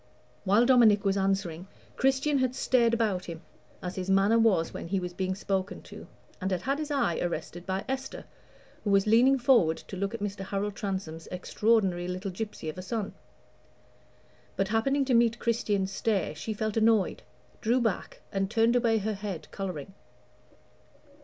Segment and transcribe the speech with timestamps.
[0.45, 3.43] While Dominic was answering, Christian had stared about him,
[3.83, 6.07] as his manner was when he was being spoken to,
[6.41, 8.25] and had had his eyes arrested by Esther,
[8.83, 10.39] who was leaning forward to look at Mr.
[10.39, 13.13] Harold Transome's extraordinary little gypsy of a son.
[14.55, 17.21] But, happening to meet Christian's stare, she felt annoyed,
[17.61, 19.93] drew back, and turned away her head, coloring.